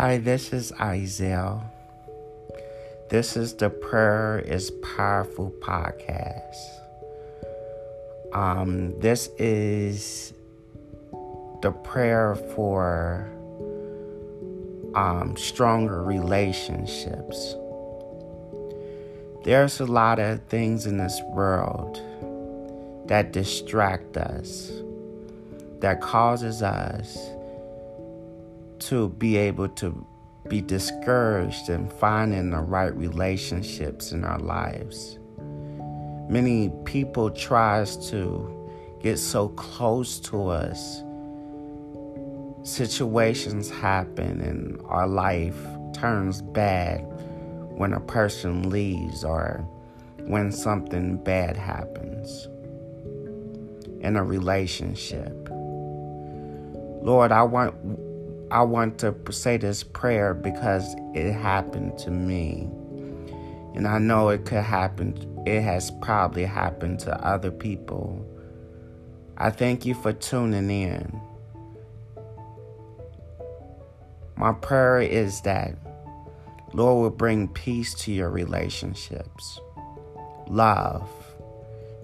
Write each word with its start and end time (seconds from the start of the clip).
Hi, 0.00 0.18
this 0.18 0.52
is 0.52 0.70
Isel. 0.78 1.60
This 3.10 3.36
is 3.36 3.54
the 3.54 3.68
Prayer 3.68 4.38
is 4.38 4.70
Powerful 4.96 5.52
podcast. 5.58 6.54
Um, 8.32 8.96
this 9.00 9.28
is 9.38 10.32
the 11.62 11.72
prayer 11.72 12.36
for 12.54 13.28
um, 14.94 15.36
stronger 15.36 16.04
relationships. 16.04 17.56
There's 19.42 19.80
a 19.80 19.86
lot 19.86 20.20
of 20.20 20.44
things 20.44 20.86
in 20.86 20.98
this 20.98 21.20
world 21.30 22.00
that 23.08 23.32
distract 23.32 24.16
us, 24.16 24.70
that 25.80 26.00
causes 26.00 26.62
us 26.62 27.18
to 28.80 29.08
be 29.10 29.36
able 29.36 29.68
to 29.68 30.06
be 30.48 30.60
discouraged 30.60 31.68
in 31.68 31.88
finding 31.88 32.50
the 32.50 32.58
right 32.58 32.94
relationships 32.96 34.12
in 34.12 34.24
our 34.24 34.38
lives. 34.38 35.18
Many 36.28 36.70
people 36.84 37.30
tries 37.30 38.10
to 38.10 38.54
get 39.00 39.18
so 39.18 39.48
close 39.50 40.18
to 40.20 40.48
us. 40.48 41.02
Situations 42.62 43.70
happen 43.70 44.40
and 44.40 44.80
our 44.86 45.06
life 45.06 45.56
turns 45.94 46.42
bad 46.42 47.00
when 47.76 47.92
a 47.92 48.00
person 48.00 48.70
leaves 48.70 49.24
or 49.24 49.66
when 50.26 50.52
something 50.52 51.16
bad 51.16 51.56
happens 51.56 52.48
in 54.00 54.16
a 54.16 54.22
relationship. 54.22 55.48
Lord, 57.02 57.32
I 57.32 57.42
want 57.42 57.74
I 58.50 58.62
want 58.62 58.98
to 59.00 59.14
say 59.30 59.58
this 59.58 59.82
prayer 59.82 60.32
because 60.32 60.94
it 61.14 61.32
happened 61.32 61.98
to 61.98 62.10
me. 62.10 62.70
And 63.74 63.86
I 63.86 63.98
know 63.98 64.30
it 64.30 64.46
could 64.46 64.62
happen, 64.64 65.42
it 65.46 65.60
has 65.60 65.90
probably 66.00 66.44
happened 66.44 67.00
to 67.00 67.14
other 67.24 67.50
people. 67.50 68.26
I 69.36 69.50
thank 69.50 69.84
you 69.84 69.94
for 69.94 70.12
tuning 70.12 70.70
in. 70.70 71.20
My 74.36 74.52
prayer 74.52 75.00
is 75.00 75.42
that 75.42 75.76
Lord 76.72 77.02
will 77.02 77.16
bring 77.16 77.48
peace 77.48 77.92
to 77.94 78.12
your 78.12 78.30
relationships, 78.30 79.60
love, 80.46 81.10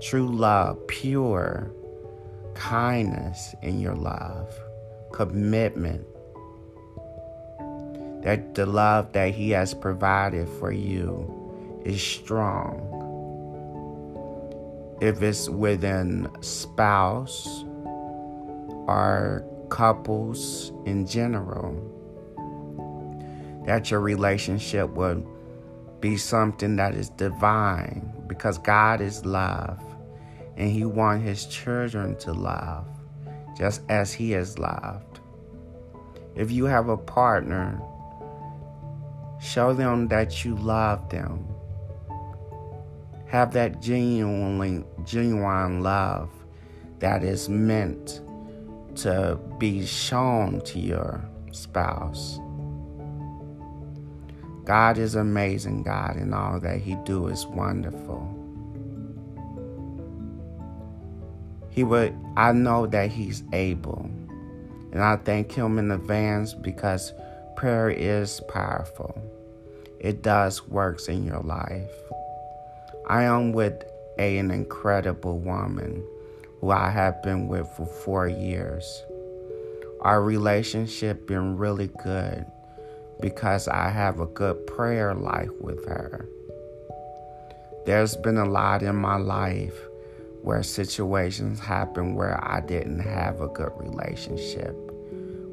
true 0.00 0.28
love, 0.28 0.86
pure 0.88 1.70
kindness 2.54 3.54
in 3.62 3.80
your 3.80 3.94
love, 3.94 4.52
commitment, 5.12 6.04
that 8.24 8.54
the 8.54 8.66
love 8.66 9.12
that 9.12 9.34
He 9.34 9.50
has 9.50 9.74
provided 9.74 10.48
for 10.48 10.72
you 10.72 11.82
is 11.84 12.02
strong. 12.02 12.90
If 15.00 15.22
it's 15.22 15.48
within 15.48 16.28
spouse 16.40 17.46
or 18.86 19.44
couples 19.68 20.72
in 20.86 21.06
general, 21.06 21.90
that 23.66 23.90
your 23.90 24.00
relationship 24.00 24.88
would 24.90 25.26
be 26.00 26.16
something 26.16 26.76
that 26.76 26.94
is 26.94 27.10
divine 27.10 28.10
because 28.26 28.56
God 28.58 29.02
is 29.02 29.24
love 29.26 29.82
and 30.56 30.70
He 30.70 30.86
wants 30.86 31.26
His 31.26 31.44
children 31.46 32.16
to 32.18 32.32
love 32.32 32.86
just 33.58 33.82
as 33.90 34.14
He 34.14 34.30
has 34.30 34.58
loved. 34.58 35.20
If 36.34 36.50
you 36.50 36.64
have 36.64 36.88
a 36.88 36.96
partner, 36.96 37.80
show 39.44 39.74
them 39.74 40.08
that 40.08 40.44
you 40.44 40.54
love 40.56 41.08
them. 41.10 41.46
Have 43.26 43.52
that 43.52 43.82
genuinely 43.82 44.84
genuine 45.04 45.82
love 45.82 46.30
that 47.00 47.22
is 47.22 47.48
meant 47.48 48.22
to 48.96 49.38
be 49.58 49.84
shown 49.84 50.62
to 50.62 50.78
your 50.78 51.22
spouse. 51.52 52.38
God 54.64 54.96
is 54.96 55.14
amazing, 55.14 55.82
God, 55.82 56.16
and 56.16 56.34
all 56.34 56.58
that 56.60 56.80
He 56.80 56.96
do 57.04 57.26
is 57.26 57.44
wonderful. 57.46 58.30
He 61.68 61.84
would 61.84 62.16
I 62.36 62.52
know 62.52 62.86
that 62.86 63.10
He's 63.10 63.42
able. 63.52 64.08
And 64.92 65.02
I 65.02 65.16
thank 65.16 65.52
Him 65.52 65.78
in 65.78 65.90
advance 65.90 66.54
because 66.54 67.12
prayer 67.56 67.90
is 67.90 68.40
powerful. 68.48 69.33
It 70.04 70.20
does 70.20 70.68
works 70.68 71.08
in 71.08 71.24
your 71.24 71.40
life. 71.40 71.90
I 73.08 73.22
am 73.22 73.52
with 73.52 73.84
a, 74.18 74.36
an 74.36 74.50
incredible 74.50 75.38
woman 75.38 76.04
who 76.60 76.72
I 76.72 76.90
have 76.90 77.22
been 77.22 77.48
with 77.48 77.66
for 77.74 77.86
four 77.86 78.28
years. 78.28 79.02
Our 80.02 80.22
relationship 80.22 81.26
been 81.26 81.56
really 81.56 81.86
good 82.02 82.44
because 83.22 83.66
I 83.66 83.88
have 83.88 84.20
a 84.20 84.26
good 84.26 84.66
prayer 84.66 85.14
life 85.14 85.48
with 85.58 85.86
her. 85.86 86.28
There's 87.86 88.14
been 88.14 88.36
a 88.36 88.44
lot 88.44 88.82
in 88.82 88.96
my 88.96 89.16
life 89.16 89.78
where 90.42 90.62
situations 90.62 91.60
happen 91.60 92.14
where 92.14 92.38
I 92.46 92.60
didn't 92.60 93.00
have 93.00 93.40
a 93.40 93.48
good 93.48 93.72
relationship 93.76 94.76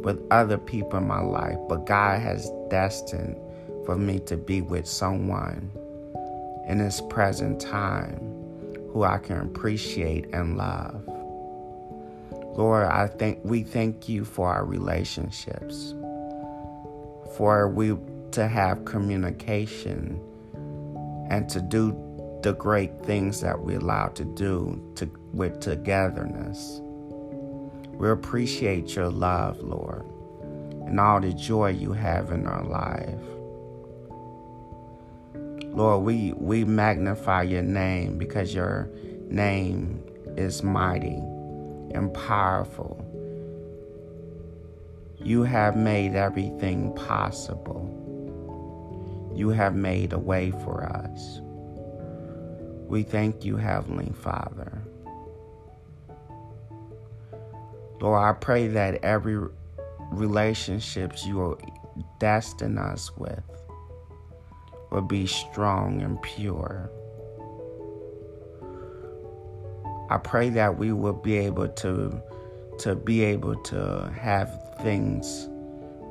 with 0.00 0.20
other 0.32 0.58
people 0.58 0.98
in 0.98 1.06
my 1.06 1.20
life, 1.20 1.58
but 1.68 1.86
God 1.86 2.20
has 2.20 2.50
destined 2.68 3.36
for 3.90 3.96
me 3.96 4.20
to 4.20 4.36
be 4.36 4.62
with 4.62 4.86
someone 4.86 5.68
in 6.68 6.78
this 6.78 7.02
present 7.10 7.60
time 7.60 8.20
who 8.92 9.02
I 9.02 9.18
can 9.18 9.40
appreciate 9.40 10.26
and 10.32 10.56
love. 10.56 11.02
Lord, 12.56 12.86
I 12.86 13.08
think 13.08 13.40
we 13.42 13.64
thank 13.64 14.08
you 14.08 14.24
for 14.24 14.48
our 14.48 14.64
relationships 14.64 15.96
for 17.36 17.68
we 17.68 17.96
to 18.30 18.46
have 18.46 18.84
communication 18.84 20.20
and 21.28 21.48
to 21.48 21.60
do 21.60 21.90
the 22.44 22.52
great 22.52 23.04
things 23.04 23.40
that 23.40 23.58
we're 23.58 23.80
allowed 23.80 24.14
to 24.14 24.24
do 24.24 24.80
to, 24.94 25.10
with 25.32 25.58
togetherness. 25.58 26.80
We 27.94 28.08
appreciate 28.08 28.94
your 28.94 29.10
love, 29.10 29.58
Lord, 29.58 30.04
and 30.86 31.00
all 31.00 31.20
the 31.20 31.32
joy 31.32 31.70
you 31.70 31.92
have 31.92 32.30
in 32.30 32.46
our 32.46 32.62
life. 32.62 33.39
Lord, 35.72 36.04
we, 36.04 36.32
we 36.32 36.64
magnify 36.64 37.42
your 37.42 37.62
name 37.62 38.18
because 38.18 38.54
your 38.54 38.90
name 39.28 40.02
is 40.36 40.62
mighty 40.62 41.22
and 41.94 42.12
powerful 42.12 43.06
you 45.22 45.42
have 45.42 45.76
made 45.76 46.14
everything 46.14 46.94
possible. 46.94 47.96
You 49.34 49.50
have 49.50 49.74
made 49.74 50.14
a 50.14 50.18
way 50.18 50.50
for 50.50 50.84
us. 50.84 51.40
We 52.88 53.02
thank 53.02 53.44
you, 53.44 53.56
Heavenly 53.56 54.12
Father. 54.14 54.82
Lord, 58.00 58.22
I 58.22 58.32
pray 58.32 58.68
that 58.68 59.04
every 59.04 59.46
relationships 60.10 61.26
you 61.26 61.36
will 61.36 61.60
destine 62.18 62.78
us 62.78 63.14
with 63.16 63.42
will 64.90 65.02
be 65.02 65.26
strong 65.26 66.02
and 66.02 66.20
pure. 66.22 66.90
I 70.10 70.18
pray 70.18 70.50
that 70.50 70.76
we 70.76 70.92
will 70.92 71.12
be 71.12 71.36
able 71.36 71.68
to 71.68 72.20
to 72.80 72.96
be 72.96 73.22
able 73.22 73.56
to 73.56 74.10
have 74.18 74.50
things, 74.82 75.48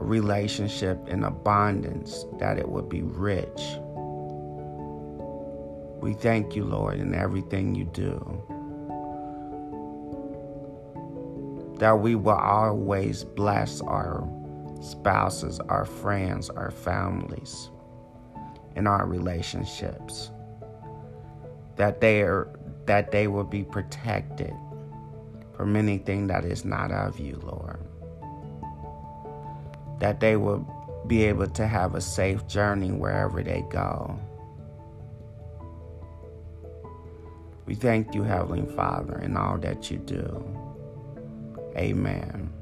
relationship 0.00 0.98
in 1.08 1.22
abundance, 1.24 2.24
that 2.38 2.58
it 2.58 2.66
would 2.66 2.88
be 2.88 3.02
rich. 3.02 3.62
We 6.00 6.14
thank 6.14 6.56
you, 6.56 6.64
Lord, 6.64 6.98
in 6.98 7.14
everything 7.14 7.74
you 7.74 7.84
do. 7.84 8.18
That 11.78 12.00
we 12.00 12.14
will 12.14 12.32
always 12.32 13.24
bless 13.24 13.82
our 13.82 14.26
spouses, 14.80 15.60
our 15.68 15.84
friends, 15.84 16.48
our 16.48 16.70
families, 16.70 17.70
in 18.76 18.86
our 18.86 19.06
relationships. 19.06 20.30
That 21.76 22.00
they 22.00 22.22
are 22.22 22.48
that 22.86 23.10
they 23.10 23.26
will 23.26 23.44
be 23.44 23.64
protected 23.64 24.54
from 25.56 25.76
anything 25.76 26.26
that 26.26 26.44
is 26.44 26.64
not 26.64 26.90
of 26.90 27.18
you, 27.18 27.40
Lord. 27.42 27.80
That 30.00 30.20
they 30.20 30.36
will 30.36 30.66
be 31.06 31.24
able 31.24 31.46
to 31.48 31.66
have 31.66 31.94
a 31.94 32.00
safe 32.00 32.46
journey 32.46 32.90
wherever 32.90 33.42
they 33.42 33.64
go. 33.70 34.18
We 37.66 37.74
thank 37.74 38.14
you, 38.14 38.22
Heavenly 38.22 38.70
Father, 38.74 39.18
in 39.20 39.36
all 39.36 39.56
that 39.58 39.90
you 39.90 39.98
do. 39.98 40.44
Amen. 41.76 42.52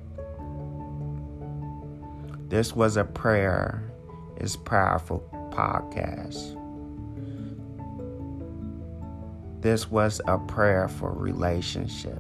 This 2.48 2.74
was 2.76 2.96
a 2.96 3.04
prayer 3.04 3.90
is 4.36 4.56
powerful 4.56 5.20
podcast. 5.52 6.58
This 9.60 9.90
was 9.90 10.20
a 10.26 10.38
prayer 10.38 10.88
for 10.88 11.12
relationship. 11.12 12.18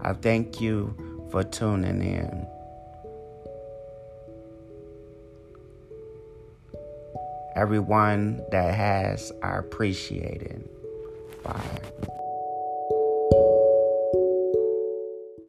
I 0.00 0.14
thank 0.14 0.60
you 0.60 0.94
for 1.30 1.42
tuning 1.42 2.02
in. 2.02 2.46
Everyone 7.56 8.42
that 8.50 8.74
has, 8.74 9.30
I 9.42 9.58
appreciate 9.58 10.42
it. 10.42 11.42
Bye. 11.42 12.10